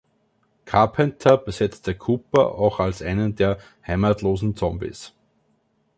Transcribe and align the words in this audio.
Carpenter 0.65 1.37
besetzte 1.37 1.93
Cooper 1.93 2.55
auch 2.57 2.79
als 2.79 3.03
einen 3.03 3.35
der 3.35 3.59
heimatlosen 3.85 4.55
Zombies. 4.55 5.13